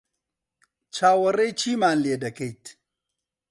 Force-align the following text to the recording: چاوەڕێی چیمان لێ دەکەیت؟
چاوەڕێی 0.95 1.57
چیمان 1.59 1.97
لێ 2.03 2.15
دەکەیت؟ 2.23 2.65